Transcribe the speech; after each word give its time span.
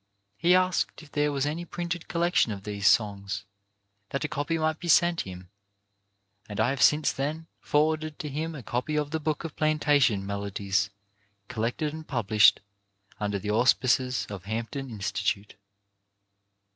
He 0.35 0.55
asked 0.55 1.03
if 1.03 1.11
there 1.11 1.31
was 1.31 1.45
any 1.45 1.63
printed 1.63 2.07
collection 2.07 2.51
of 2.51 2.63
these 2.63 2.87
songs, 2.87 3.45
that 4.09 4.23
a 4.23 4.27
copy 4.27 4.57
might 4.57 4.79
be 4.79 4.87
sent 4.87 5.21
him, 5.29 5.51
and 6.49 6.59
I 6.59 6.71
have 6.71 6.81
since 6.81 7.13
then 7.13 7.45
forwarded 7.59 8.17
to 8.17 8.27
him 8.29 8.55
a 8.55 8.63
copy 8.63 8.95
of 8.95 9.11
the 9.11 9.19
book 9.19 9.43
of 9.43 9.55
plantation 9.55 10.25
melodies 10.25 10.89
collected 11.49 11.93
and 11.93 12.07
published 12.07 12.61
under 13.19 13.37
the 13.37 13.51
auspices 13.51 14.25
of 14.27 14.45
Hampton 14.45 14.89
Institute. 14.89 15.53